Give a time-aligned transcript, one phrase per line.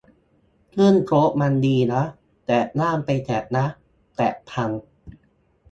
[0.77, 2.03] ซึ่งโค้ดมันดีนะ
[2.45, 3.65] แต่ห้ามไปแตะนะ
[4.15, 4.69] แตะพัง